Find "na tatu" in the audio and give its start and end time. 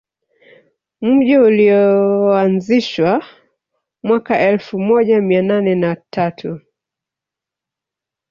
5.75-6.59